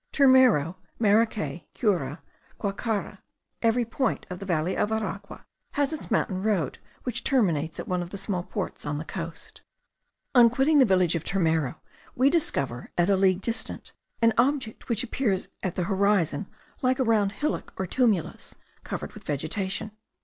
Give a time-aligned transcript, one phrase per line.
[0.11, 2.23] Turmero, Maracay, Cura,
[2.59, 3.19] Guacara,
[3.61, 8.01] every point of the valley of Aragua, has its mountain road, which terminates at one
[8.01, 9.61] of the small ports on the coast.
[10.33, 11.75] On quitting the village of Turmero,
[12.15, 13.93] we discover, at a league distant,
[14.23, 16.47] an object, which appears at the horizon
[16.81, 19.91] like a round hillock, or tumulus, covered with vegetation.